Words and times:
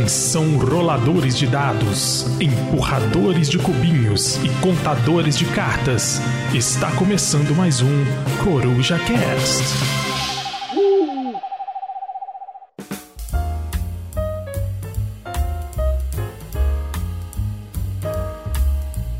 Atenção 0.00 0.56
roladores 0.56 1.36
de 1.36 1.46
dados, 1.46 2.24
empurradores 2.40 3.50
de 3.50 3.58
cubinhos 3.58 4.36
e 4.36 4.48
contadores 4.62 5.36
de 5.36 5.44
cartas. 5.44 6.22
Está 6.54 6.90
começando 6.96 7.54
mais 7.54 7.82
um 7.82 8.04
Coruja 8.42 8.98
Cast. 8.98 9.62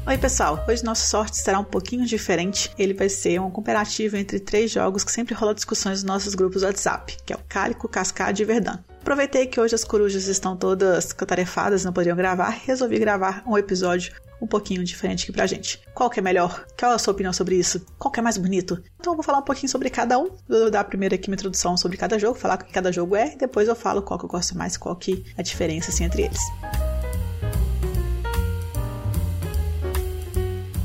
Oi 0.06 0.16
pessoal, 0.16 0.64
hoje 0.66 0.82
nossa 0.82 1.06
sorte 1.06 1.36
será 1.36 1.58
um 1.58 1.64
pouquinho 1.64 2.06
diferente. 2.06 2.70
Ele 2.78 2.94
vai 2.94 3.10
ser 3.10 3.38
um 3.38 3.50
comparativo 3.50 4.16
entre 4.16 4.40
três 4.40 4.70
jogos 4.70 5.04
que 5.04 5.12
sempre 5.12 5.34
rola 5.34 5.54
discussões 5.54 6.02
nos 6.02 6.04
nossos 6.04 6.34
grupos 6.34 6.62
WhatsApp, 6.62 7.18
que 7.26 7.34
é 7.34 7.36
o 7.36 7.40
Cálico, 7.46 7.86
Cascade 7.86 8.42
e 8.42 8.46
Verdun. 8.46 8.78
Aproveitei 9.00 9.46
que 9.46 9.58
hoje 9.58 9.74
as 9.74 9.82
corujas 9.82 10.26
estão 10.26 10.56
todas 10.56 11.12
catarefadas, 11.12 11.84
não 11.84 11.92
poderiam 11.92 12.16
gravar, 12.16 12.50
resolvi 12.50 12.98
gravar 12.98 13.42
um 13.46 13.56
episódio 13.56 14.12
um 14.40 14.46
pouquinho 14.46 14.84
diferente 14.84 15.24
aqui 15.24 15.32
pra 15.32 15.46
gente. 15.46 15.80
Qual 15.94 16.08
que 16.08 16.18
é 16.18 16.22
melhor? 16.22 16.64
Qual 16.78 16.92
é 16.92 16.94
a 16.94 16.98
sua 16.98 17.12
opinião 17.12 17.32
sobre 17.32 17.56
isso? 17.56 17.84
Qual 17.98 18.10
que 18.12 18.20
é 18.20 18.22
mais 18.22 18.36
bonito? 18.36 18.82
Então 18.98 19.12
eu 19.12 19.16
vou 19.16 19.24
falar 19.24 19.38
um 19.38 19.42
pouquinho 19.42 19.68
sobre 19.68 19.90
cada 19.90 20.18
um. 20.18 20.30
vou 20.48 20.70
dar 20.70 20.84
primeiro 20.84 21.14
aqui 21.14 21.28
uma 21.28 21.34
introdução 21.34 21.76
sobre 21.76 21.96
cada 21.96 22.18
jogo, 22.18 22.38
falar 22.38 22.54
o 22.54 22.58
que 22.58 22.72
cada 22.72 22.92
jogo 22.92 23.16
é, 23.16 23.34
e 23.34 23.36
depois 23.36 23.68
eu 23.68 23.74
falo 23.74 24.02
qual 24.02 24.18
que 24.18 24.24
eu 24.24 24.28
gosto 24.28 24.56
mais, 24.56 24.76
qual 24.76 24.94
que 24.96 25.24
é 25.36 25.40
a 25.40 25.42
diferença 25.42 25.90
assim, 25.90 26.04
entre 26.04 26.22
eles. 26.22 26.40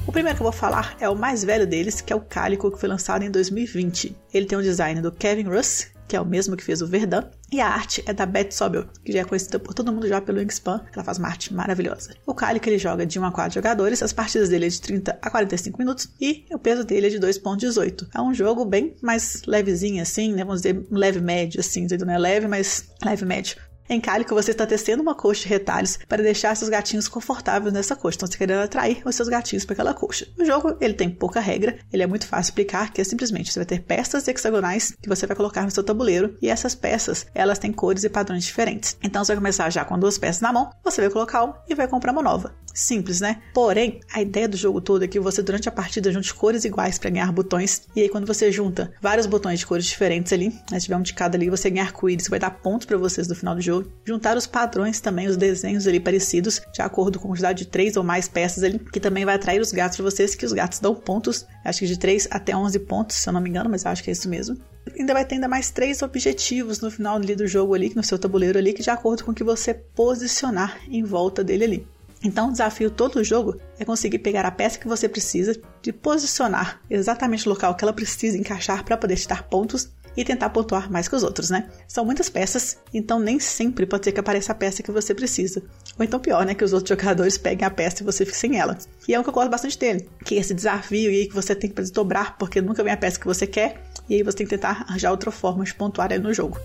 O 0.07 0.11
primeiro 0.11 0.37
que 0.37 0.41
eu 0.41 0.45
vou 0.45 0.53
falar 0.53 0.95
é 0.99 1.09
o 1.09 1.15
mais 1.15 1.43
velho 1.43 1.67
deles, 1.67 1.99
que 2.01 2.11
é 2.11 2.15
o 2.15 2.21
Calico, 2.21 2.71
que 2.71 2.79
foi 2.79 2.87
lançado 2.87 3.23
em 3.23 3.31
2020. 3.31 4.15
Ele 4.33 4.45
tem 4.45 4.57
o 4.57 4.61
design 4.61 5.01
do 5.01 5.11
Kevin 5.11 5.43
Russ, 5.43 5.87
que 6.07 6.15
é 6.15 6.21
o 6.21 6.25
mesmo 6.25 6.55
que 6.55 6.63
fez 6.63 6.81
o 6.81 6.87
Verdun, 6.87 7.23
e 7.51 7.61
a 7.61 7.67
arte 7.67 8.03
é 8.05 8.13
da 8.13 8.25
Beth 8.25 8.51
Sobel, 8.51 8.85
que 9.03 9.11
já 9.11 9.19
é 9.21 9.23
conhecida 9.23 9.59
por 9.59 9.73
todo 9.73 9.91
mundo 9.91 10.07
já 10.07 10.19
pelo 10.19 10.39
Wingspan, 10.39 10.83
ela 10.93 11.03
faz 11.03 11.17
uma 11.17 11.27
arte 11.27 11.53
maravilhosa. 11.53 12.15
O 12.25 12.33
Cálico 12.33 12.67
ele 12.67 12.77
joga 12.77 13.05
de 13.05 13.19
1 13.19 13.25
a 13.25 13.31
4 13.31 13.53
jogadores, 13.53 14.01
as 14.01 14.13
partidas 14.13 14.49
dele 14.49 14.65
é 14.65 14.69
de 14.69 14.81
30 14.81 15.17
a 15.21 15.29
45 15.29 15.77
minutos 15.77 16.09
e 16.19 16.45
o 16.51 16.59
peso 16.59 16.83
dele 16.83 17.07
é 17.07 17.09
de 17.09 17.19
2.18. 17.19 18.07
É 18.13 18.21
um 18.21 18.33
jogo 18.33 18.65
bem 18.65 18.95
mais 19.01 19.43
levezinho 19.45 20.01
assim, 20.01 20.33
né? 20.33 20.43
Vamos 20.43 20.61
dizer 20.61 20.85
leve 20.91 21.21
médio 21.21 21.59
assim, 21.59 21.87
não 22.05 22.13
é 22.13 22.17
leve, 22.17 22.47
mas 22.47 22.89
leve 23.03 23.25
médio. 23.25 23.57
Em 23.87 24.01
Cálico, 24.01 24.33
você 24.33 24.49
está 24.49 24.65
tecendo 24.65 25.03
uma 25.03 25.13
coxa 25.13 25.43
de 25.43 25.47
retalhos 25.47 25.99
para 26.07 26.23
deixar 26.23 26.55
seus 26.55 26.69
gatinhos 26.69 27.07
confortáveis 27.07 27.71
nessa 27.71 27.95
coxa. 27.95 28.17
Então, 28.17 28.27
você 28.27 28.37
querendo 28.37 28.63
atrair 28.63 29.01
os 29.05 29.15
seus 29.15 29.29
gatinhos 29.29 29.63
para 29.63 29.73
aquela 29.73 29.93
coxa. 29.93 30.27
O 30.39 30.43
jogo, 30.43 30.75
ele 30.81 30.95
tem 30.95 31.07
pouca 31.07 31.39
regra, 31.39 31.77
ele 31.93 32.01
é 32.01 32.07
muito 32.07 32.27
fácil 32.27 32.49
explicar, 32.49 32.91
que 32.91 32.99
é 32.99 33.03
simplesmente 33.03 33.53
você 33.53 33.59
vai 33.59 33.65
ter 33.65 33.81
peças 33.81 34.27
hexagonais 34.27 34.93
que 34.99 35.07
você 35.07 35.27
vai 35.27 35.37
colocar 35.37 35.63
no 35.63 35.69
seu 35.69 35.83
tabuleiro 35.83 36.35
e 36.41 36.49
essas 36.49 36.73
peças, 36.73 37.27
elas 37.35 37.59
têm 37.59 37.71
cores 37.71 38.03
e 38.03 38.09
padrões 38.09 38.43
diferentes. 38.43 38.97
Então, 39.03 39.23
você 39.23 39.33
vai 39.33 39.41
começar 39.41 39.69
já 39.69 39.85
com 39.85 39.99
duas 39.99 40.17
peças 40.17 40.41
na 40.41 40.51
mão, 40.51 40.71
você 40.83 41.01
vai 41.01 41.09
colocar 41.11 41.43
uma 41.43 41.61
e 41.69 41.75
vai 41.75 41.87
comprar 41.87 42.11
uma 42.11 42.23
nova. 42.23 42.55
Simples, 42.73 43.21
né? 43.21 43.41
Porém, 43.53 44.01
a 44.11 44.21
ideia 44.21 44.49
do 44.49 44.57
jogo 44.57 44.81
todo 44.81 45.05
é 45.05 45.07
que 45.07 45.17
você, 45.17 45.41
durante 45.41 45.69
a 45.69 45.71
partida, 45.71 46.11
junte 46.11 46.33
cores 46.33 46.65
iguais 46.65 46.99
para 46.99 47.09
ganhar 47.09 47.31
botões. 47.31 47.83
E 47.95 48.01
aí, 48.01 48.09
quando 48.09 48.27
você 48.27 48.51
junta 48.51 48.91
vários 49.01 49.25
botões 49.25 49.59
de 49.59 49.65
cores 49.65 49.85
diferentes 49.85 50.33
ali, 50.33 50.49
né, 50.69 50.77
se 50.77 50.85
tiver 50.85 50.97
um 50.97 51.01
de 51.01 51.13
cada 51.13 51.37
ali, 51.37 51.49
você 51.49 51.69
ganha 51.69 51.85
arco-íris, 51.85 52.27
vai 52.27 52.37
dar 52.37 52.49
pontos 52.49 52.85
para 52.85 52.97
vocês 52.97 53.29
no 53.29 53.35
final 53.35 53.55
do 53.55 53.61
jogo. 53.61 53.74
Juntar 54.03 54.37
os 54.37 54.45
padrões 54.45 54.99
também, 54.99 55.27
os 55.27 55.35
desenhos 55.35 55.87
ali 55.87 55.99
parecidos, 55.99 56.61
de 56.71 56.81
acordo 56.81 57.19
com 57.19 57.27
a 57.27 57.31
quantidade 57.31 57.59
de 57.63 57.67
três 57.67 57.97
ou 57.97 58.03
mais 58.03 58.27
peças 58.27 58.63
ali, 58.63 58.79
que 58.79 58.99
também 58.99 59.25
vai 59.25 59.35
atrair 59.35 59.59
os 59.59 59.71
gatos 59.71 59.97
de 59.97 60.03
vocês, 60.03 60.35
que 60.35 60.45
os 60.45 60.53
gatos 60.53 60.79
dão 60.79 60.93
pontos, 60.93 61.45
acho 61.63 61.79
que 61.79 61.87
de 61.87 61.97
3 61.97 62.27
até 62.31 62.55
11 62.55 62.79
pontos, 62.79 63.15
se 63.15 63.27
eu 63.27 63.33
não 63.33 63.41
me 63.41 63.49
engano, 63.49 63.69
mas 63.69 63.85
acho 63.85 64.03
que 64.03 64.09
é 64.09 64.13
isso 64.13 64.29
mesmo 64.29 64.57
ainda 64.99 65.13
vai 65.13 65.25
ter 65.25 65.35
ainda 65.35 65.47
mais 65.47 65.71
três 65.71 66.01
objetivos 66.01 66.79
no 66.79 66.91
final 66.91 67.15
ali 67.15 67.35
do 67.35 67.47
jogo 67.47 67.73
ali, 67.73 67.91
no 67.95 68.03
seu 68.03 68.19
tabuleiro 68.19 68.59
ali, 68.59 68.73
que 68.73 68.83
de 68.83 68.89
acordo 68.89 69.23
com 69.23 69.31
o 69.31 69.33
que 69.33 69.43
você 69.43 69.73
posicionar 69.73 70.79
em 70.87 71.03
volta 71.03 71.43
dele 71.43 71.63
ali. 71.63 71.87
Então, 72.23 72.49
o 72.49 72.51
desafio 72.51 72.89
todo 72.89 73.17
o 73.17 73.23
jogo 73.23 73.59
é 73.77 73.85
conseguir 73.85 74.19
pegar 74.19 74.45
a 74.45 74.51
peça 74.51 74.79
que 74.79 74.87
você 74.87 75.07
precisa, 75.07 75.55
de 75.81 75.93
posicionar 75.93 76.81
exatamente 76.89 77.45
o 77.45 77.49
local 77.49 77.75
que 77.75 77.83
ela 77.83 77.93
precisa 77.93 78.37
encaixar 78.37 78.83
para 78.83 78.97
poder 78.97 79.15
te 79.15 79.27
dar 79.27 79.43
pontos 79.43 79.89
e 80.15 80.23
tentar 80.23 80.49
pontuar 80.49 80.91
mais 80.91 81.07
que 81.07 81.15
os 81.15 81.23
outros, 81.23 81.49
né? 81.49 81.69
São 81.87 82.05
muitas 82.05 82.29
peças, 82.29 82.77
então 82.93 83.19
nem 83.19 83.39
sempre 83.39 83.85
pode 83.85 84.05
ser 84.05 84.11
que 84.11 84.19
apareça 84.19 84.51
a 84.51 84.55
peça 84.55 84.81
que 84.81 84.91
você 84.91 85.13
precisa. 85.13 85.61
Ou 85.97 86.05
então 86.05 86.19
pior, 86.19 86.45
né? 86.45 86.53
Que 86.53 86.63
os 86.63 86.73
outros 86.73 86.89
jogadores 86.89 87.37
peguem 87.37 87.65
a 87.65 87.69
peça 87.69 88.01
e 88.01 88.05
você 88.05 88.25
fique 88.25 88.37
sem 88.37 88.57
ela. 88.57 88.77
E 89.07 89.13
é 89.13 89.19
o 89.19 89.23
que 89.23 89.29
eu 89.29 89.33
gosto 89.33 89.49
bastante 89.49 89.77
dele, 89.77 90.09
que 90.23 90.35
é 90.35 90.39
esse 90.39 90.53
desafio 90.53 91.09
aí 91.09 91.27
que 91.27 91.35
você 91.35 91.55
tem 91.55 91.69
que 91.69 91.75
desdobrar, 91.81 92.37
porque 92.37 92.61
nunca 92.61 92.83
vem 92.83 92.93
a 92.93 92.97
peça 92.97 93.19
que 93.19 93.25
você 93.25 93.45
quer, 93.45 93.81
e 94.09 94.15
aí 94.15 94.23
você 94.23 94.37
tem 94.37 94.47
que 94.47 94.55
tentar 94.55 94.85
arranjar 94.87 95.11
outra 95.11 95.31
forma 95.31 95.63
de 95.63 95.73
pontuar 95.73 96.11
aí 96.11 96.19
no 96.19 96.33
jogo. 96.33 96.57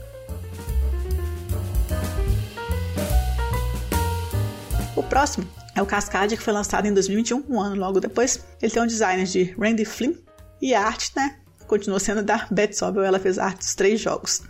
O 4.97 5.03
próximo 5.03 5.47
é 5.75 5.81
o 5.81 5.87
Cascade, 5.87 6.37
que 6.37 6.43
foi 6.43 6.53
lançado 6.53 6.87
em 6.87 6.93
2021, 6.93 7.45
um 7.49 7.61
ano 7.61 7.77
logo 7.77 8.01
depois. 8.01 8.45
Ele 8.61 8.71
tem 8.71 8.83
um 8.83 8.87
design 8.87 9.25
de 9.25 9.55
Randy 9.59 9.85
Flynn 9.85 10.15
e 10.61 10.75
a 10.75 10.83
arte, 10.83 11.13
né, 11.17 11.37
continua 11.71 12.01
sendo 12.01 12.21
da 12.21 12.49
Beth 12.51 12.73
Sobel, 12.73 13.05
ela 13.05 13.21
fez 13.21 13.39
arte 13.39 13.59
dos 13.59 13.77
três 13.77 14.01
jogos. 14.01 14.43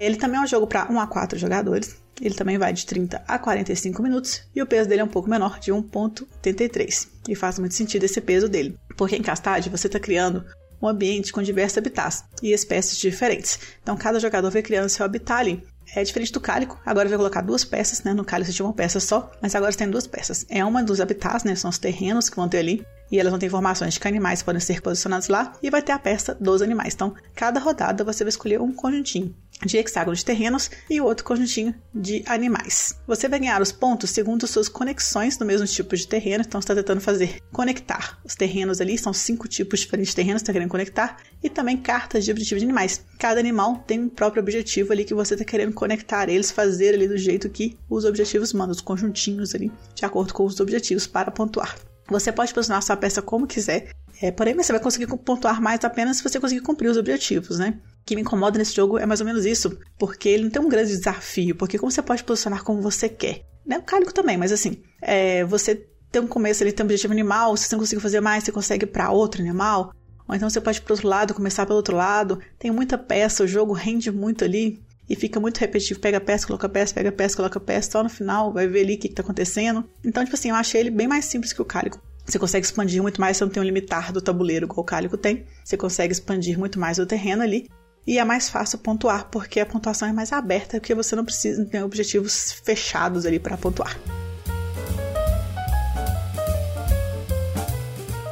Ele 0.00 0.16
também 0.16 0.40
é 0.40 0.42
um 0.42 0.46
jogo 0.46 0.66
para 0.66 0.90
1 0.90 0.98
a 1.00 1.06
4 1.06 1.38
jogadores. 1.38 1.96
Ele 2.20 2.34
também 2.34 2.58
vai 2.58 2.72
de 2.72 2.84
30 2.84 3.22
a 3.28 3.38
45 3.38 4.02
minutos 4.02 4.42
e 4.54 4.60
o 4.60 4.66
peso 4.66 4.88
dele 4.88 5.00
é 5.00 5.04
um 5.04 5.08
pouco 5.08 5.30
menor, 5.30 5.60
de 5.60 5.72
1.83. 5.72 7.08
E 7.28 7.34
faz 7.36 7.60
muito 7.60 7.74
sentido 7.74 8.02
esse 8.02 8.20
peso 8.20 8.48
dele, 8.48 8.76
porque 8.96 9.14
em 9.14 9.22
Cascade 9.22 9.70
você 9.70 9.86
está 9.86 10.00
criando 10.00 10.44
um 10.82 10.88
ambiente 10.88 11.32
com 11.32 11.40
diversos 11.42 11.78
habitats 11.78 12.24
e 12.42 12.52
espécies 12.52 12.98
diferentes. 12.98 13.58
Então 13.80 13.96
cada 13.96 14.18
jogador 14.18 14.50
vai 14.50 14.62
criando 14.62 14.88
seu 14.88 15.06
habitat 15.06 15.40
ali. 15.40 15.64
É 15.94 16.02
diferente 16.02 16.32
do 16.32 16.40
cálico. 16.40 16.80
Agora 16.84 17.08
vai 17.08 17.16
colocar 17.16 17.40
duas 17.40 17.64
peças, 17.64 18.02
né? 18.02 18.12
No 18.12 18.24
cálico 18.24 18.50
você 18.50 18.56
tinha 18.56 18.66
uma 18.66 18.72
peça 18.72 18.98
só, 18.98 19.30
mas 19.40 19.54
agora 19.54 19.72
tem 19.72 19.88
duas 19.88 20.06
peças. 20.06 20.44
É 20.48 20.64
uma 20.64 20.82
dos 20.82 21.00
habitats, 21.00 21.44
né? 21.44 21.54
São 21.54 21.70
os 21.70 21.78
terrenos 21.78 22.28
que 22.28 22.36
vão 22.36 22.48
ter 22.48 22.58
ali. 22.58 22.84
E 23.10 23.20
elas 23.20 23.30
vão 23.30 23.38
ter 23.38 23.46
informações 23.46 23.94
de 23.94 24.00
que 24.00 24.08
animais 24.08 24.42
podem 24.42 24.60
ser 24.60 24.80
posicionados 24.80 25.28
lá. 25.28 25.52
E 25.62 25.70
vai 25.70 25.82
ter 25.82 25.92
a 25.92 25.98
peça 25.98 26.34
dos 26.34 26.62
animais. 26.62 26.94
Então, 26.94 27.14
cada 27.34 27.60
rodada 27.60 28.02
você 28.02 28.24
vai 28.24 28.30
escolher 28.30 28.60
um 28.60 28.72
conjuntinho 28.72 29.34
de 29.64 29.76
hexágono 29.76 30.16
de 30.16 30.24
terrenos 30.24 30.70
e 30.90 31.00
o 31.00 31.04
outro 31.04 31.24
conjuntinho 31.24 31.74
de 31.94 32.22
animais. 32.26 32.98
Você 33.06 33.28
vai 33.28 33.38
ganhar 33.38 33.60
os 33.62 33.72
pontos 33.72 34.10
segundo 34.10 34.46
suas 34.46 34.68
conexões 34.68 35.38
no 35.38 35.46
mesmo 35.46 35.66
tipo 35.66 35.96
de 35.96 36.06
terreno, 36.06 36.44
então 36.46 36.60
você 36.60 36.64
está 36.64 36.74
tentando 36.74 37.00
fazer 37.00 37.38
conectar 37.52 38.18
os 38.24 38.34
terrenos 38.34 38.80
ali, 38.80 38.98
são 38.98 39.12
cinco 39.12 39.48
tipos 39.48 39.80
diferentes 39.80 40.10
de 40.10 40.16
terrenos 40.16 40.42
que 40.42 40.46
você 40.46 40.50
está 40.50 40.52
querendo 40.52 40.70
conectar, 40.70 41.18
e 41.42 41.48
também 41.48 41.76
cartas 41.76 42.24
de 42.24 42.30
objetivo 42.30 42.58
de 42.58 42.64
animais. 42.64 43.04
Cada 43.18 43.40
animal 43.40 43.84
tem 43.86 44.00
um 44.00 44.08
próprio 44.08 44.42
objetivo 44.42 44.92
ali 44.92 45.04
que 45.04 45.14
você 45.14 45.34
está 45.34 45.44
querendo 45.44 45.72
conectar 45.72 46.28
eles, 46.28 46.50
fazer 46.50 46.94
ali 46.94 47.08
do 47.08 47.16
jeito 47.16 47.48
que 47.48 47.76
os 47.88 48.04
objetivos 48.04 48.52
mandam, 48.52 48.72
os 48.72 48.80
conjuntinhos 48.80 49.54
ali, 49.54 49.70
de 49.94 50.04
acordo 50.04 50.34
com 50.34 50.44
os 50.44 50.60
objetivos 50.60 51.06
para 51.06 51.30
pontuar. 51.30 51.76
Você 52.08 52.30
pode 52.30 52.52
posicionar 52.52 52.82
sua 52.82 52.96
peça 52.96 53.22
como 53.22 53.46
quiser, 53.46 53.90
é, 54.20 54.30
porém 54.30 54.54
você 54.54 54.72
vai 54.72 54.80
conseguir 54.80 55.06
pontuar 55.06 55.60
mais 55.60 55.82
apenas 55.84 56.18
se 56.18 56.22
você 56.22 56.38
conseguir 56.38 56.60
cumprir 56.60 56.88
os 56.88 56.96
objetivos, 56.96 57.58
né? 57.58 57.78
O 58.00 58.04
que 58.04 58.14
me 58.14 58.22
incomoda 58.22 58.58
nesse 58.58 58.74
jogo 58.74 58.98
é 58.98 59.06
mais 59.06 59.20
ou 59.20 59.26
menos 59.26 59.46
isso, 59.46 59.78
porque 59.98 60.28
ele 60.28 60.44
não 60.44 60.50
tem 60.50 60.62
um 60.62 60.68
grande 60.68 60.90
desafio, 60.90 61.56
porque 61.56 61.78
como 61.78 61.90
você 61.90 62.02
pode 62.02 62.22
posicionar 62.22 62.62
como 62.62 62.82
você 62.82 63.08
quer? 63.08 63.44
Né? 63.66 63.78
O 63.78 63.82
cálico 63.82 64.12
também, 64.12 64.36
mas 64.36 64.52
assim, 64.52 64.82
é, 65.00 65.44
você 65.44 65.86
tem 66.12 66.20
um 66.20 66.26
começo 66.26 66.62
ali, 66.62 66.72
tem 66.72 66.84
um 66.84 66.86
objetivo 66.86 67.12
animal, 67.12 67.56
se 67.56 67.66
você 67.66 67.74
não 67.74 67.80
conseguir 67.80 68.02
fazer 68.02 68.20
mais, 68.20 68.44
você 68.44 68.52
consegue 68.52 68.84
para 68.84 69.10
outro 69.10 69.40
animal, 69.40 69.92
ou 70.28 70.34
então 70.34 70.48
você 70.48 70.60
pode 70.60 70.78
ir 70.78 70.82
para 70.82 70.92
outro 70.92 71.08
lado, 71.08 71.34
começar 71.34 71.66
pelo 71.66 71.76
outro 71.76 71.96
lado. 71.96 72.40
Tem 72.58 72.70
muita 72.70 72.96
peça, 72.96 73.44
o 73.44 73.46
jogo 73.46 73.72
rende 73.72 74.10
muito 74.10 74.44
ali 74.44 74.82
e 75.08 75.14
fica 75.16 75.38
muito 75.40 75.58
repetitivo. 75.58 76.00
Pega 76.00 76.20
peça, 76.20 76.46
coloca 76.46 76.68
peça, 76.68 76.94
pega 76.94 77.12
peça, 77.12 77.36
coloca 77.36 77.60
peça, 77.60 77.90
só 77.90 78.02
no 78.02 78.08
final 78.08 78.52
vai 78.52 78.66
ver 78.66 78.82
ali 78.82 78.94
o 78.94 78.98
que, 78.98 79.08
está 79.08 79.22
acontecendo. 79.22 79.84
Então, 80.04 80.24
tipo 80.24 80.34
assim, 80.34 80.50
eu 80.50 80.54
achei 80.54 80.80
ele 80.80 80.90
bem 80.90 81.06
mais 81.06 81.24
simples 81.24 81.52
que 81.52 81.62
o 81.62 81.64
cálico. 81.64 82.00
Você 82.24 82.38
consegue 82.38 82.64
expandir 82.64 83.02
muito 83.02 83.20
mais, 83.20 83.36
você 83.36 83.44
não 83.44 83.52
tem 83.52 83.62
um 83.62 83.66
limitar 83.66 84.12
do 84.12 84.20
tabuleiro 84.20 84.66
igual 84.66 84.80
o 84.80 84.84
cálico 84.84 85.16
tem. 85.16 85.44
Você 85.62 85.76
consegue 85.76 86.12
expandir 86.12 86.58
muito 86.58 86.78
mais 86.80 86.98
o 86.98 87.04
terreno 87.04 87.42
ali. 87.42 87.68
E 88.06 88.18
é 88.18 88.24
mais 88.24 88.50
fácil 88.50 88.78
pontuar, 88.78 89.28
porque 89.30 89.60
a 89.60 89.66
pontuação 89.66 90.08
é 90.08 90.12
mais 90.12 90.32
aberta, 90.32 90.78
porque 90.78 90.94
você 90.94 91.16
não 91.16 91.24
precisa 91.24 91.64
ter 91.64 91.82
objetivos 91.82 92.52
fechados 92.52 93.24
ali 93.24 93.38
para 93.38 93.56
pontuar. 93.56 93.98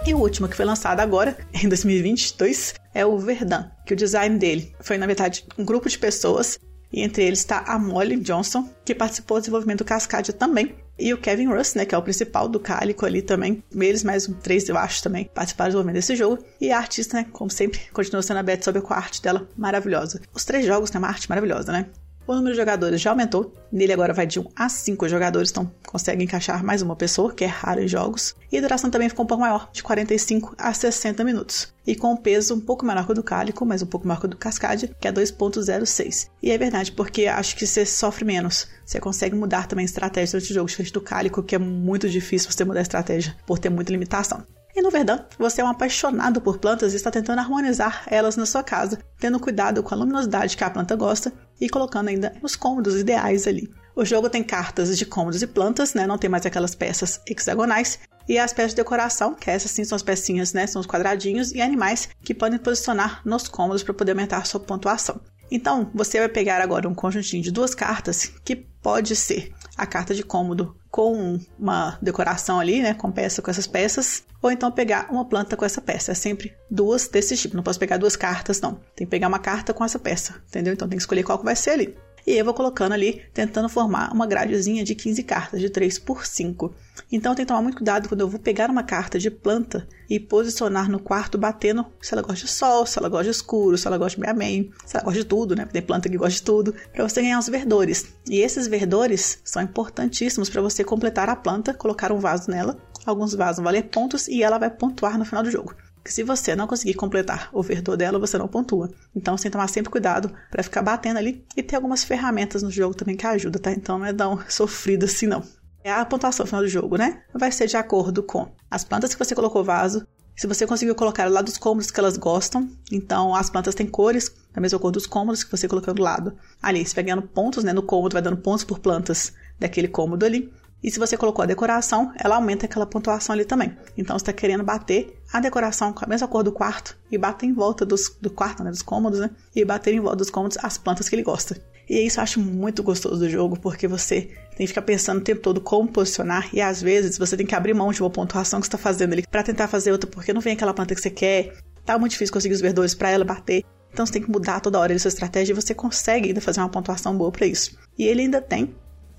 E 0.06 0.12
o 0.14 0.18
último 0.18 0.48
que 0.48 0.56
foi 0.56 0.66
lançado 0.66 1.00
agora, 1.00 1.36
em 1.54 1.68
2022, 1.68 2.74
é 2.92 3.06
o 3.06 3.18
Verdun, 3.18 3.64
que 3.92 3.94
o 3.94 3.96
design 3.96 4.38
dele 4.38 4.74
foi, 4.80 4.96
na 4.96 5.06
verdade, 5.06 5.44
um 5.58 5.64
grupo 5.64 5.88
de 5.88 5.98
pessoas, 5.98 6.58
e 6.90 7.02
entre 7.02 7.24
eles 7.24 7.40
está 7.40 7.58
a 7.66 7.78
Molly 7.78 8.16
Johnson, 8.16 8.68
que 8.84 8.94
participou 8.94 9.36
do 9.36 9.42
desenvolvimento 9.42 9.78
do 9.78 9.84
Cascadia 9.84 10.32
também, 10.32 10.74
e 10.98 11.12
o 11.12 11.18
Kevin 11.18 11.48
Russ, 11.48 11.74
né, 11.74 11.84
que 11.84 11.94
é 11.94 11.98
o 11.98 12.02
principal 12.02 12.48
do 12.48 12.58
Cálico 12.58 13.04
ali 13.04 13.20
também, 13.20 13.62
eles 13.74 14.02
mais 14.02 14.28
um 14.28 14.32
três, 14.32 14.68
eu 14.68 14.78
acho, 14.78 15.02
também, 15.02 15.30
participaram 15.34 15.68
do 15.68 15.72
desenvolvimento 15.72 15.96
desse 15.96 16.16
jogo, 16.16 16.42
e 16.60 16.70
a 16.72 16.78
artista, 16.78 17.18
né, 17.18 17.26
como 17.32 17.50
sempre, 17.50 17.80
continua 17.92 18.22
sendo 18.22 18.38
a 18.38 18.42
Beth 18.42 18.62
sobre 18.62 18.82
a 18.82 18.94
arte 18.94 19.20
dela 19.20 19.46
maravilhosa. 19.56 20.22
Os 20.32 20.44
três 20.44 20.64
jogos 20.64 20.88
têm 20.88 20.98
uma 20.98 21.08
arte 21.08 21.28
maravilhosa, 21.28 21.70
né? 21.70 21.86
O 22.24 22.34
número 22.34 22.54
de 22.54 22.60
jogadores 22.60 23.00
já 23.00 23.10
aumentou, 23.10 23.52
nele 23.70 23.92
agora 23.92 24.12
vai 24.12 24.26
de 24.26 24.38
1 24.38 24.44
a 24.54 24.68
5 24.68 25.08
jogadores, 25.08 25.50
então 25.50 25.72
consegue 25.84 26.22
encaixar 26.22 26.64
mais 26.64 26.80
uma 26.80 26.94
pessoa, 26.94 27.34
que 27.34 27.42
é 27.42 27.48
raro 27.48 27.82
em 27.82 27.88
jogos. 27.88 28.36
E 28.50 28.56
a 28.56 28.60
duração 28.60 28.90
também 28.90 29.08
ficou 29.08 29.24
um 29.24 29.26
pouco 29.26 29.42
maior, 29.42 29.68
de 29.72 29.82
45 29.82 30.54
a 30.56 30.72
60 30.72 31.24
minutos. 31.24 31.74
E 31.84 31.96
com 31.96 32.12
um 32.12 32.16
peso 32.16 32.54
um 32.54 32.60
pouco 32.60 32.86
menor 32.86 33.06
que 33.06 33.12
o 33.12 33.14
do 33.14 33.24
Cálico, 33.24 33.66
mas 33.66 33.82
um 33.82 33.86
pouco 33.86 34.06
maior 34.06 34.20
que 34.20 34.26
o 34.26 34.28
do 34.28 34.36
Cascade, 34.36 34.94
que 35.00 35.08
é 35.08 35.12
2.06. 35.12 36.28
E 36.40 36.52
é 36.52 36.56
verdade, 36.56 36.92
porque 36.92 37.26
acho 37.26 37.56
que 37.56 37.66
você 37.66 37.84
sofre 37.84 38.24
menos. 38.24 38.68
Você 38.86 39.00
consegue 39.00 39.34
mudar 39.34 39.66
também 39.66 39.84
estratégia 39.84 40.38
durante 40.38 40.52
o 40.52 40.54
jogo, 40.54 40.68
diferente 40.68 40.92
do 40.92 41.00
Cálico, 41.00 41.42
que 41.42 41.56
é 41.56 41.58
muito 41.58 42.08
difícil 42.08 42.52
você 42.52 42.64
mudar 42.64 42.80
a 42.80 42.82
estratégia, 42.82 43.36
por 43.44 43.58
ter 43.58 43.68
muita 43.68 43.90
limitação. 43.90 44.46
E 44.74 44.80
no 44.80 44.90
Verdun, 44.90 45.18
você 45.38 45.60
é 45.60 45.64
um 45.64 45.68
apaixonado 45.68 46.40
por 46.40 46.58
plantas 46.58 46.92
e 46.92 46.96
está 46.96 47.10
tentando 47.10 47.40
harmonizar 47.40 48.04
elas 48.06 48.36
na 48.36 48.46
sua 48.46 48.62
casa, 48.62 48.98
tendo 49.18 49.38
cuidado 49.38 49.82
com 49.82 49.94
a 49.94 49.98
luminosidade 49.98 50.56
que 50.56 50.64
a 50.64 50.70
planta 50.70 50.96
gosta 50.96 51.30
e 51.60 51.68
colocando 51.68 52.08
ainda 52.08 52.32
os 52.42 52.56
cômodos 52.56 52.98
ideais 52.98 53.46
ali. 53.46 53.68
O 53.94 54.04
jogo 54.04 54.30
tem 54.30 54.42
cartas 54.42 54.96
de 54.96 55.04
cômodos 55.04 55.42
e 55.42 55.46
plantas, 55.46 55.92
né? 55.92 56.06
Não 56.06 56.16
tem 56.16 56.30
mais 56.30 56.46
aquelas 56.46 56.74
peças 56.74 57.20
hexagonais. 57.26 57.98
E 58.26 58.38
as 58.38 58.52
peças 58.52 58.70
de 58.70 58.76
decoração, 58.76 59.34
que 59.34 59.50
essas 59.50 59.70
sim 59.70 59.84
são 59.84 59.96
as 59.96 60.02
pecinhas, 60.02 60.54
né? 60.54 60.66
São 60.66 60.80
os 60.80 60.86
quadradinhos 60.86 61.52
e 61.52 61.60
animais 61.60 62.08
que 62.24 62.32
podem 62.32 62.58
posicionar 62.58 63.20
nos 63.26 63.48
cômodos 63.48 63.82
para 63.82 63.92
poder 63.92 64.12
aumentar 64.12 64.46
sua 64.46 64.60
pontuação. 64.60 65.20
Então, 65.50 65.90
você 65.92 66.18
vai 66.18 66.30
pegar 66.30 66.62
agora 66.62 66.88
um 66.88 66.94
conjuntinho 66.94 67.42
de 67.42 67.50
duas 67.50 67.74
cartas, 67.74 68.32
que 68.42 68.56
pode 68.56 69.14
ser 69.14 69.52
a 69.76 69.86
carta 69.86 70.14
de 70.14 70.22
cômodo 70.22 70.76
com 70.90 71.40
uma 71.58 71.98
decoração 72.02 72.60
ali, 72.60 72.82
né, 72.82 72.94
com 72.94 73.10
peça 73.10 73.40
com 73.40 73.50
essas 73.50 73.66
peças, 73.66 74.24
ou 74.42 74.50
então 74.50 74.70
pegar 74.70 75.08
uma 75.10 75.24
planta 75.24 75.56
com 75.56 75.64
essa 75.64 75.80
peça. 75.80 76.12
É 76.12 76.14
sempre 76.14 76.54
duas 76.70 77.08
desse 77.08 77.36
tipo. 77.36 77.56
Não 77.56 77.62
posso 77.62 77.78
pegar 77.78 77.96
duas 77.96 78.16
cartas, 78.16 78.60
não. 78.60 78.74
Tem 78.94 79.06
que 79.06 79.10
pegar 79.10 79.28
uma 79.28 79.38
carta 79.38 79.72
com 79.72 79.84
essa 79.84 79.98
peça, 79.98 80.34
entendeu? 80.48 80.74
Então 80.74 80.88
tem 80.88 80.98
que 80.98 81.02
escolher 81.02 81.22
qual 81.22 81.38
que 81.38 81.44
vai 81.44 81.56
ser 81.56 81.70
ali. 81.70 81.96
E 82.26 82.32
eu 82.32 82.44
vou 82.44 82.54
colocando 82.54 82.92
ali, 82.92 83.22
tentando 83.34 83.68
formar 83.68 84.12
uma 84.12 84.26
gradezinha 84.26 84.84
de 84.84 84.94
15 84.94 85.22
cartas, 85.22 85.60
de 85.60 85.68
3 85.68 85.98
por 85.98 86.24
5. 86.26 86.74
Então 87.10 87.34
tem 87.34 87.44
que 87.44 87.48
tomar 87.48 87.62
muito 87.62 87.76
cuidado 87.76 88.08
quando 88.08 88.20
eu 88.20 88.28
vou 88.28 88.38
pegar 88.38 88.70
uma 88.70 88.82
carta 88.82 89.18
de 89.18 89.30
planta 89.30 89.86
e 90.08 90.20
posicionar 90.20 90.90
no 90.90 91.00
quarto, 91.00 91.36
batendo 91.36 91.84
se 92.00 92.14
ela 92.14 92.22
gosta 92.22 92.46
de 92.46 92.50
sol, 92.50 92.86
se 92.86 92.98
ela 92.98 93.08
gosta 93.08 93.24
de 93.24 93.30
escuro, 93.30 93.76
se 93.76 93.86
ela 93.86 93.98
gosta 93.98 94.16
de 94.16 94.20
meia 94.20 94.34
meio, 94.34 94.72
se 94.86 94.96
ela 94.96 95.04
gosta 95.04 95.20
de 95.20 95.26
tudo, 95.26 95.56
né? 95.56 95.66
Tem 95.66 95.82
planta 95.82 96.08
que 96.08 96.16
gosta 96.16 96.34
de 96.34 96.42
tudo, 96.42 96.74
para 96.92 97.08
você 97.08 97.20
ganhar 97.20 97.38
os 97.38 97.48
verdores. 97.48 98.14
E 98.28 98.40
esses 98.40 98.68
verdores 98.68 99.40
são 99.44 99.62
importantíssimos 99.62 100.48
para 100.48 100.62
você 100.62 100.84
completar 100.84 101.28
a 101.28 101.36
planta, 101.36 101.74
colocar 101.74 102.12
um 102.12 102.18
vaso 102.18 102.50
nela. 102.50 102.76
Alguns 103.04 103.34
vasos 103.34 103.56
vão 103.56 103.64
valer 103.64 103.84
pontos 103.84 104.28
e 104.28 104.42
ela 104.42 104.58
vai 104.58 104.70
pontuar 104.70 105.18
no 105.18 105.24
final 105.24 105.42
do 105.42 105.50
jogo 105.50 105.74
que 106.04 106.12
se 106.12 106.22
você 106.22 106.54
não 106.56 106.66
conseguir 106.66 106.94
completar 106.94 107.48
o 107.52 107.62
verdor 107.62 107.96
dela, 107.96 108.18
você 108.18 108.36
não 108.36 108.48
pontua. 108.48 108.90
Então, 109.14 109.36
você 109.36 109.44
tem 109.44 109.50
que 109.50 109.56
tomar 109.56 109.68
sempre 109.68 109.90
cuidado 109.90 110.32
para 110.50 110.62
ficar 110.62 110.82
batendo 110.82 111.18
ali. 111.18 111.44
E 111.56 111.62
tem 111.62 111.76
algumas 111.76 112.04
ferramentas 112.04 112.62
no 112.62 112.70
jogo 112.70 112.94
também 112.94 113.16
que 113.16 113.26
ajudam, 113.26 113.60
tá? 113.60 113.72
Então, 113.72 113.98
não 113.98 114.06
é 114.06 114.12
tão 114.12 114.38
sofrido 114.48 115.04
assim, 115.04 115.26
não. 115.26 115.42
É 115.84 115.92
a 115.92 116.04
pontuação 116.04 116.46
final 116.46 116.62
do 116.62 116.68
jogo, 116.68 116.96
né? 116.96 117.22
Vai 117.34 117.50
ser 117.50 117.66
de 117.66 117.76
acordo 117.76 118.22
com 118.22 118.48
as 118.70 118.84
plantas 118.84 119.14
que 119.14 119.24
você 119.24 119.34
colocou 119.34 119.64
vaso, 119.64 120.06
se 120.34 120.46
você 120.46 120.66
conseguiu 120.66 120.94
colocar 120.94 121.30
lá 121.30 121.42
dos 121.42 121.58
cômodos 121.58 121.90
que 121.90 122.00
elas 122.00 122.16
gostam, 122.16 122.68
então 122.90 123.34
as 123.34 123.50
plantas 123.50 123.74
têm 123.74 123.86
cores 123.86 124.34
da 124.52 124.60
mesma 124.60 124.78
cor 124.78 124.90
dos 124.90 125.06
cômodos 125.06 125.44
que 125.44 125.50
você 125.50 125.68
colocou 125.68 125.92
do 125.92 126.02
lado. 126.02 126.34
Ali, 126.60 126.84
você 126.84 126.94
vai 126.94 127.04
ganhando 127.04 127.22
pontos, 127.22 127.62
né? 127.62 127.72
No 127.72 127.82
cômodo 127.82 128.14
vai 128.14 128.22
dando 128.22 128.38
pontos 128.38 128.64
por 128.64 128.78
plantas 128.78 129.32
daquele 129.58 129.88
cômodo 129.88 130.24
ali. 130.24 130.52
E 130.82 130.90
se 130.90 130.98
você 130.98 131.16
colocou 131.16 131.42
a 131.42 131.46
decoração, 131.46 132.12
ela 132.18 132.36
aumenta 132.36 132.66
aquela 132.66 132.84
pontuação 132.84 133.34
ali 133.34 133.44
também. 133.44 133.76
Então 133.96 134.18
você 134.18 134.22
está 134.22 134.32
querendo 134.32 134.64
bater 134.64 135.16
a 135.32 135.40
decoração 135.40 135.92
com 135.92 136.04
a 136.04 136.08
mesma 136.08 136.26
cor 136.26 136.42
do 136.42 136.50
quarto 136.50 136.98
e 137.10 137.16
bater 137.16 137.46
em 137.46 137.52
volta 137.52 137.86
dos, 137.86 138.16
do 138.20 138.30
quarto, 138.30 138.64
né, 138.64 138.70
dos 138.70 138.82
cômodos, 138.82 139.20
né? 139.20 139.30
E 139.54 139.64
bater 139.64 139.94
em 139.94 140.00
volta 140.00 140.16
dos 140.16 140.30
cômodos 140.30 140.58
as 140.60 140.76
plantas 140.76 141.08
que 141.08 141.14
ele 141.14 141.22
gosta. 141.22 141.60
E 141.88 142.06
isso 142.06 142.18
eu 142.18 142.22
acho 142.22 142.40
muito 142.40 142.82
gostoso 142.82 143.18
do 143.18 143.28
jogo, 143.28 143.58
porque 143.60 143.86
você 143.86 144.22
tem 144.56 144.66
que 144.66 144.68
ficar 144.68 144.82
pensando 144.82 145.18
o 145.18 145.24
tempo 145.24 145.40
todo 145.40 145.60
como 145.60 145.88
posicionar 145.88 146.48
e 146.52 146.60
às 146.60 146.80
vezes 146.80 147.18
você 147.18 147.36
tem 147.36 147.46
que 147.46 147.54
abrir 147.54 147.74
mão 147.74 147.92
de 147.92 148.02
uma 148.02 148.10
pontuação 148.10 148.60
que 148.60 148.66
você 148.66 148.68
está 148.68 148.78
fazendo 148.78 149.12
ali 149.12 149.24
para 149.26 149.42
tentar 149.42 149.68
fazer 149.68 149.92
outra, 149.92 150.08
porque 150.08 150.32
não 150.32 150.40
vem 150.40 150.54
aquela 150.54 150.74
planta 150.74 150.94
que 150.94 151.00
você 151.00 151.10
quer. 151.10 151.54
Tá 151.84 151.98
muito 151.98 152.12
difícil 152.12 152.32
conseguir 152.32 152.54
os 152.54 152.60
verdores 152.60 152.94
para 152.94 153.10
ela 153.10 153.24
bater. 153.24 153.64
Então 153.92 154.06
você 154.06 154.12
tem 154.12 154.22
que 154.22 154.30
mudar 154.30 154.60
toda 154.60 154.78
hora 154.78 154.94
a 154.94 154.98
sua 154.98 155.08
estratégia 155.08 155.52
e 155.52 155.54
você 155.54 155.74
consegue 155.74 156.28
ainda 156.28 156.40
fazer 156.40 156.60
uma 156.60 156.68
pontuação 156.68 157.16
boa 157.16 157.30
para 157.30 157.46
isso. 157.46 157.76
E 157.98 158.04
ele 158.04 158.22
ainda 158.22 158.40
tem 158.40 158.74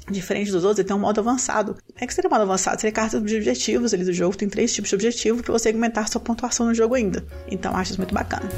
Diferente 0.09 0.51
dos 0.51 0.65
outros, 0.65 0.79
ele 0.79 0.87
tem 0.87 0.95
um 0.95 0.99
modo 0.99 1.19
avançado. 1.21 1.77
É 1.95 2.05
que 2.05 2.13
seria 2.13 2.29
modo 2.29 2.41
avançado, 2.41 2.79
seria 2.79 2.91
cartas 2.91 3.23
de 3.23 3.37
objetivos 3.37 3.93
ali 3.93 4.03
do 4.03 4.11
jogo. 4.11 4.35
Tem 4.35 4.49
três 4.49 4.73
tipos 4.73 4.89
de 4.89 4.95
objetivo 4.95 5.41
para 5.41 5.53
você 5.53 5.69
aumentar 5.69 6.09
sua 6.09 6.19
pontuação 6.19 6.65
no 6.65 6.73
jogo 6.73 6.95
ainda. 6.95 7.25
Então 7.49 7.75
acho 7.75 7.91
isso 7.91 7.99
muito 7.99 8.13
bacana. 8.13 8.49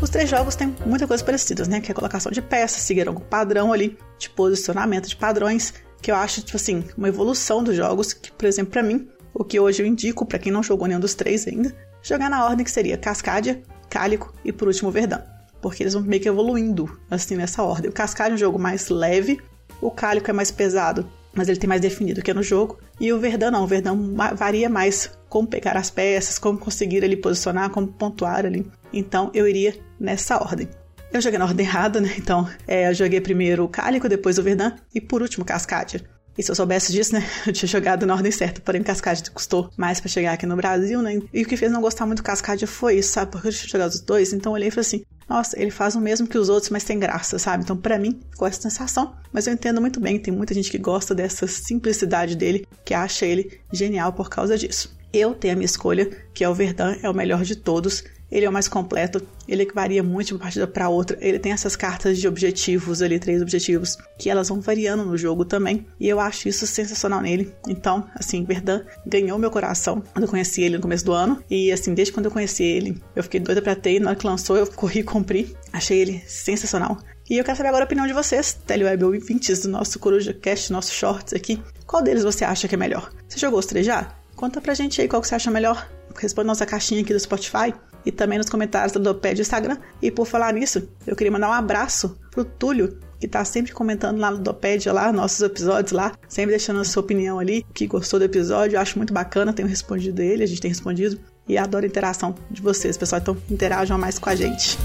Os 0.00 0.08
três 0.08 0.30
jogos 0.30 0.54
têm 0.54 0.74
muita 0.86 1.06
coisa 1.06 1.22
parecidas, 1.22 1.68
né? 1.68 1.80
Que 1.80 1.90
é 1.90 1.92
a 1.92 1.94
colocação 1.94 2.32
de 2.32 2.40
peças, 2.40 2.80
seguir 2.80 3.06
algum 3.06 3.20
padrão 3.20 3.70
ali 3.70 3.98
de 4.18 4.30
posicionamento 4.30 5.08
de 5.08 5.16
padrões, 5.16 5.74
que 6.00 6.10
eu 6.10 6.16
acho, 6.16 6.40
tipo 6.40 6.56
assim, 6.56 6.84
uma 6.96 7.08
evolução 7.08 7.62
dos 7.62 7.76
jogos, 7.76 8.14
que, 8.14 8.32
por 8.32 8.46
exemplo, 8.46 8.72
para 8.72 8.82
mim, 8.82 9.08
o 9.34 9.44
que 9.44 9.60
hoje 9.60 9.82
eu 9.82 9.86
indico 9.86 10.24
para 10.24 10.38
quem 10.38 10.52
não 10.52 10.62
jogou 10.62 10.86
nenhum 10.86 11.00
dos 11.00 11.14
três 11.14 11.46
ainda, 11.46 11.74
jogar 12.02 12.30
na 12.30 12.46
ordem 12.46 12.64
que 12.64 12.70
seria 12.70 12.96
Cascadia, 12.96 13.62
Cálico 13.90 14.32
e 14.44 14.52
por 14.52 14.68
último 14.68 14.90
Verdão 14.90 15.33
porque 15.64 15.82
eles 15.82 15.94
vão 15.94 16.02
meio 16.02 16.20
que 16.20 16.28
evoluindo, 16.28 16.94
assim, 17.10 17.36
nessa 17.36 17.62
ordem. 17.62 17.88
O 17.88 17.92
Cascade 17.92 18.32
é 18.32 18.34
um 18.34 18.36
jogo 18.36 18.58
mais 18.58 18.90
leve, 18.90 19.40
o 19.80 19.90
Cálico 19.90 20.28
é 20.28 20.32
mais 20.34 20.50
pesado, 20.50 21.08
mas 21.32 21.48
ele 21.48 21.58
tem 21.58 21.66
mais 21.66 21.80
definido 21.80 22.20
que 22.20 22.30
é 22.30 22.34
no 22.34 22.42
jogo. 22.42 22.78
E 23.00 23.10
o 23.10 23.18
Verdão 23.18 23.50
não, 23.50 23.64
o 23.64 23.66
Verdão 23.66 24.14
varia 24.36 24.68
mais 24.68 25.10
como 25.26 25.48
pegar 25.48 25.74
as 25.74 25.90
peças, 25.90 26.38
como 26.38 26.58
conseguir 26.58 27.02
ali 27.02 27.16
posicionar, 27.16 27.70
como 27.70 27.86
pontuar 27.86 28.44
ali. 28.44 28.70
Então 28.92 29.30
eu 29.32 29.48
iria 29.48 29.74
nessa 29.98 30.36
ordem. 30.36 30.68
Eu 31.10 31.22
joguei 31.22 31.38
na 31.38 31.46
ordem 31.46 31.64
errada, 31.64 31.98
né? 31.98 32.12
Então 32.18 32.46
é, 32.68 32.90
eu 32.90 32.94
joguei 32.94 33.22
primeiro 33.22 33.64
o 33.64 33.68
Cálico, 33.68 34.06
depois 34.06 34.36
o 34.36 34.42
Verdão 34.42 34.70
e 34.94 35.00
por 35.00 35.22
último 35.22 35.44
o 35.44 35.46
Cascade. 35.46 36.04
E 36.36 36.42
se 36.42 36.50
eu 36.50 36.54
soubesse 36.54 36.92
disso, 36.92 37.14
né? 37.14 37.24
Eu 37.46 37.52
tinha 37.52 37.68
jogado 37.68 38.04
na 38.04 38.14
ordem 38.14 38.32
certa. 38.32 38.60
Porém, 38.60 38.80
o 38.80 38.84
Cascade 38.84 39.30
custou 39.30 39.70
mais 39.76 40.00
para 40.00 40.08
chegar 40.08 40.32
aqui 40.32 40.46
no 40.46 40.56
Brasil, 40.56 41.00
né? 41.00 41.20
E 41.32 41.42
o 41.42 41.46
que 41.46 41.56
fez 41.56 41.70
não 41.70 41.80
gostar 41.80 42.06
muito 42.06 42.18
do 42.18 42.24
Cascade 42.24 42.66
foi 42.66 42.98
isso, 42.98 43.12
sabe? 43.12 43.30
Porque 43.30 43.48
eu 43.48 43.52
tinha 43.52 43.68
jogado 43.68 43.90
os 43.90 44.00
dois. 44.00 44.32
Então 44.32 44.52
eu 44.52 44.54
olhei 44.54 44.68
e 44.68 44.70
falei 44.70 44.86
assim: 44.86 45.04
nossa, 45.28 45.60
ele 45.60 45.70
faz 45.70 45.94
o 45.94 46.00
mesmo 46.00 46.26
que 46.26 46.36
os 46.36 46.48
outros, 46.48 46.70
mas 46.70 46.84
tem 46.84 46.98
graça, 46.98 47.38
sabe? 47.38 47.62
Então, 47.64 47.76
para 47.76 47.98
mim, 47.98 48.20
ficou 48.30 48.46
essa 48.46 48.60
sensação. 48.60 49.14
Mas 49.32 49.46
eu 49.46 49.52
entendo 49.52 49.80
muito 49.80 50.00
bem, 50.00 50.18
tem 50.18 50.34
muita 50.34 50.54
gente 50.54 50.70
que 50.70 50.78
gosta 50.78 51.14
dessa 51.14 51.46
simplicidade 51.46 52.36
dele, 52.36 52.66
que 52.84 52.94
acha 52.94 53.24
ele 53.24 53.60
genial 53.72 54.12
por 54.12 54.28
causa 54.28 54.58
disso. 54.58 54.94
Eu 55.12 55.34
tenho 55.34 55.54
a 55.54 55.56
minha 55.56 55.66
escolha, 55.66 56.10
que 56.34 56.42
é 56.42 56.48
o 56.48 56.54
Verdun, 56.54 56.96
é 57.02 57.08
o 57.08 57.14
melhor 57.14 57.42
de 57.44 57.56
todos 57.56 58.02
ele 58.34 58.44
é 58.44 58.48
o 58.48 58.52
mais 58.52 58.66
completo, 58.66 59.24
ele 59.46 59.64
varia 59.72 60.02
muito 60.02 60.26
de 60.26 60.32
uma 60.34 60.40
partida 60.40 60.66
para 60.66 60.88
outra. 60.88 61.16
Ele 61.20 61.38
tem 61.38 61.52
essas 61.52 61.76
cartas 61.76 62.18
de 62.18 62.26
objetivos 62.26 63.00
ali, 63.00 63.20
três 63.20 63.40
objetivos, 63.40 63.96
que 64.18 64.28
elas 64.28 64.48
vão 64.48 64.60
variando 64.60 65.04
no 65.04 65.16
jogo 65.16 65.44
também. 65.44 65.86
E 66.00 66.08
eu 66.08 66.18
acho 66.18 66.48
isso 66.48 66.66
sensacional 66.66 67.20
nele. 67.20 67.54
Então, 67.68 68.04
assim, 68.16 68.44
Verdun 68.44 68.80
ganhou 69.06 69.38
meu 69.38 69.52
coração 69.52 70.02
quando 70.12 70.24
eu 70.24 70.28
conheci 70.28 70.62
ele 70.62 70.76
no 70.76 70.82
começo 70.82 71.04
do 71.04 71.12
ano. 71.12 71.42
E 71.48 71.70
assim, 71.70 71.94
desde 71.94 72.12
quando 72.12 72.26
eu 72.26 72.32
conheci 72.32 72.64
ele, 72.64 73.00
eu 73.14 73.22
fiquei 73.22 73.38
doida 73.38 73.62
pra 73.62 73.76
ter. 73.76 74.00
Na 74.00 74.10
hora 74.10 74.18
que 74.18 74.26
lançou, 74.26 74.56
eu 74.56 74.66
corri 74.66 75.00
e 75.00 75.04
comprei. 75.04 75.54
Achei 75.72 76.00
ele 76.00 76.20
sensacional. 76.26 76.98
E 77.30 77.38
eu 77.38 77.44
quero 77.44 77.56
saber 77.56 77.68
agora 77.68 77.84
a 77.84 77.86
opinião 77.86 78.06
de 78.06 78.12
vocês, 78.12 78.52
Teleweb 78.66 79.04
ouvintes 79.04 79.62
do 79.62 79.68
nosso 79.68 79.98
Coruja 80.00 80.34
Cast, 80.34 80.72
nosso 80.72 80.92
Shorts 80.92 81.32
aqui. 81.32 81.62
Qual 81.86 82.02
deles 82.02 82.24
você 82.24 82.44
acha 82.44 82.66
que 82.66 82.74
é 82.74 82.78
melhor? 82.78 83.10
Você 83.28 83.38
jogou 83.38 83.60
os 83.60 83.66
três 83.66 83.86
já? 83.86 84.12
Conta 84.34 84.60
pra 84.60 84.74
gente 84.74 85.00
aí 85.00 85.08
qual 85.08 85.22
que 85.22 85.28
você 85.28 85.36
acha 85.36 85.50
melhor. 85.50 85.88
Responde 86.18 86.46
nossa 86.46 86.66
caixinha 86.66 87.00
aqui 87.00 87.12
do 87.12 87.20
Spotify 87.20 87.74
e 88.04 88.12
também 88.12 88.38
nos 88.38 88.48
comentários 88.48 88.92
do 88.92 88.98
Doped 88.98 89.36
do 89.36 89.40
Instagram. 89.40 89.78
E 90.00 90.10
por 90.10 90.26
falar 90.26 90.52
nisso, 90.52 90.88
eu 91.06 91.16
queria 91.16 91.32
mandar 91.32 91.48
um 91.48 91.52
abraço 91.52 92.18
pro 92.30 92.44
Túlio, 92.44 92.98
que 93.18 93.26
tá 93.26 93.44
sempre 93.44 93.72
comentando 93.72 94.18
lá 94.18 94.30
no 94.30 94.38
Doped, 94.38 94.88
lá, 94.90 95.12
nossos 95.12 95.40
episódios 95.40 95.92
lá, 95.92 96.12
sempre 96.28 96.50
deixando 96.50 96.80
a 96.80 96.84
sua 96.84 97.02
opinião 97.02 97.38
ali, 97.38 97.64
que 97.72 97.86
gostou 97.86 98.18
do 98.18 98.24
episódio, 98.24 98.76
eu 98.76 98.80
acho 98.80 98.98
muito 98.98 99.14
bacana, 99.14 99.52
tenho 99.52 99.68
respondido 99.68 100.20
ele, 100.20 100.42
a 100.42 100.46
gente 100.46 100.60
tem 100.60 100.68
respondido, 100.68 101.18
e 101.48 101.56
adoro 101.56 101.84
a 101.84 101.88
interação 101.88 102.34
de 102.50 102.60
vocês, 102.60 102.96
pessoal, 102.96 103.20
então 103.22 103.36
interajam 103.50 103.96
mais 103.96 104.18
com 104.18 104.28
a 104.28 104.34
gente. 104.34 104.78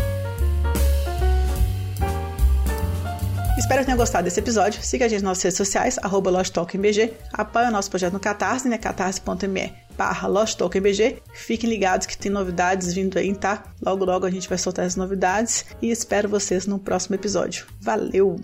Espero 3.57 3.81
que 3.81 3.85
tenham 3.87 3.97
gostado 3.97 4.23
desse 4.23 4.39
episódio. 4.39 4.81
Siga 4.81 5.05
a 5.05 5.07
gente 5.09 5.21
nas 5.21 5.31
nossas 5.31 5.43
redes 5.43 5.57
sociais, 5.57 5.99
arroba 6.01 6.31
LostTalkMBG. 6.31 7.13
Apoie 7.33 7.67
o 7.67 7.71
nosso 7.71 7.89
projeto 7.89 8.13
no 8.13 8.19
Catarse, 8.19 8.69
né? 8.69 8.77
catarse.me 8.77 9.88
barra 9.99 10.29
LostTalkMBG. 10.29 11.21
Fiquem 11.33 11.69
ligados 11.69 12.07
que 12.07 12.17
tem 12.17 12.31
novidades 12.31 12.93
vindo 12.93 13.19
aí, 13.19 13.35
tá? 13.35 13.65
Logo, 13.81 14.05
logo 14.05 14.25
a 14.25 14.31
gente 14.31 14.47
vai 14.47 14.57
soltar 14.57 14.85
as 14.85 14.95
novidades. 14.95 15.65
E 15.81 15.91
espero 15.91 16.29
vocês 16.29 16.65
no 16.65 16.79
próximo 16.79 17.15
episódio. 17.15 17.65
Valeu! 17.81 18.39